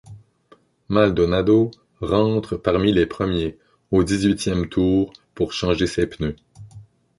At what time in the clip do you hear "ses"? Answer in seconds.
5.85-6.07